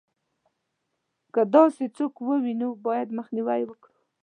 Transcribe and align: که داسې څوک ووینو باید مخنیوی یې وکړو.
که 1.33 1.41
داسې 1.55 1.85
څوک 1.97 2.13
ووینو 2.21 2.69
باید 2.85 3.09
مخنیوی 3.19 3.57
یې 3.61 3.65
وکړو. 3.69 3.93